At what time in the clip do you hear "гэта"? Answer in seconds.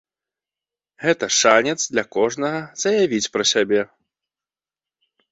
1.03-1.25